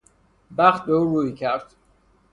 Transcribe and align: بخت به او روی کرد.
بخت 0.57 0.85
به 0.85 0.93
او 0.93 1.05
روی 1.05 1.33
کرد. 1.33 1.73